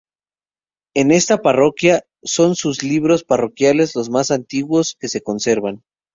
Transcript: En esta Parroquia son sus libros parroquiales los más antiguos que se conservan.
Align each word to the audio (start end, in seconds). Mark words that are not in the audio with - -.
En 0.95 1.11
esta 1.11 1.43
Parroquia 1.43 2.05
son 2.23 2.55
sus 2.55 2.81
libros 2.81 3.23
parroquiales 3.23 3.93
los 3.93 4.09
más 4.09 4.31
antiguos 4.31 4.97
que 4.99 5.07
se 5.07 5.21
conservan. 5.21 5.83